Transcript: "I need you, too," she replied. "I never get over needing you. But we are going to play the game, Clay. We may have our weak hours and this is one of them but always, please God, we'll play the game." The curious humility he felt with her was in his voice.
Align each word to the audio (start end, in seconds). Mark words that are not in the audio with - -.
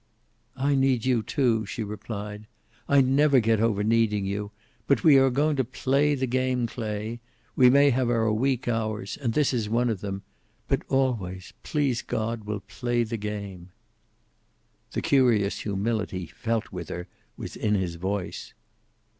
"I 0.57 0.73
need 0.73 1.05
you, 1.05 1.21
too," 1.21 1.63
she 1.67 1.83
replied. 1.83 2.47
"I 2.89 3.01
never 3.01 3.39
get 3.39 3.59
over 3.59 3.83
needing 3.83 4.25
you. 4.25 4.49
But 4.87 5.03
we 5.03 5.17
are 5.17 5.29
going 5.29 5.57
to 5.57 5.63
play 5.63 6.15
the 6.15 6.25
game, 6.25 6.65
Clay. 6.65 7.19
We 7.55 7.69
may 7.69 7.91
have 7.91 8.09
our 8.09 8.33
weak 8.33 8.67
hours 8.67 9.15
and 9.21 9.33
this 9.33 9.53
is 9.53 9.69
one 9.69 9.89
of 9.91 10.01
them 10.01 10.23
but 10.67 10.81
always, 10.89 11.53
please 11.61 12.01
God, 12.01 12.45
we'll 12.45 12.61
play 12.61 13.03
the 13.03 13.17
game." 13.17 13.69
The 14.93 15.03
curious 15.03 15.59
humility 15.59 16.21
he 16.21 16.25
felt 16.25 16.71
with 16.71 16.89
her 16.89 17.07
was 17.37 17.55
in 17.55 17.75
his 17.75 17.93
voice. 17.93 18.55